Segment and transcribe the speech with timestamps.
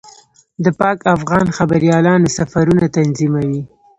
[0.63, 3.61] د پاک افغان خبریالانو سفرونه تنظیموي.